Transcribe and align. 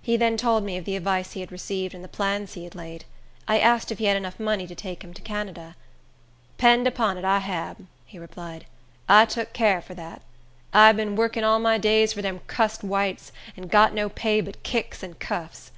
He 0.00 0.16
then 0.16 0.38
told 0.38 0.64
me 0.64 0.78
of 0.78 0.86
the 0.86 0.96
advice 0.96 1.32
he 1.32 1.40
had 1.40 1.52
received, 1.52 1.92
and 1.94 2.02
the 2.02 2.08
plans 2.08 2.54
he 2.54 2.64
had 2.64 2.74
laid. 2.74 3.04
I 3.46 3.58
asked 3.58 3.92
if 3.92 3.98
he 3.98 4.06
had 4.06 4.14
money 4.40 4.62
enough 4.62 4.68
to 4.70 4.74
take 4.74 5.04
him 5.04 5.12
to 5.12 5.20
Canada. 5.20 5.76
"'Pend 6.56 6.86
upon 6.86 7.18
it, 7.18 7.24
I 7.26 7.40
hab," 7.40 7.86
he 8.06 8.18
replied. 8.18 8.64
"I 9.10 9.26
tuk 9.26 9.52
car 9.52 9.82
fur 9.82 9.92
dat. 9.92 10.22
I'd 10.72 10.96
bin 10.96 11.16
workin 11.16 11.44
all 11.44 11.58
my 11.58 11.76
days 11.76 12.14
fur 12.14 12.22
dem 12.22 12.40
cussed 12.46 12.82
whites, 12.82 13.30
an 13.54 13.66
got 13.66 13.92
no 13.92 14.08
pay 14.08 14.40
but 14.40 14.62
kicks 14.62 15.02
and 15.02 15.18
cuffs. 15.20 15.70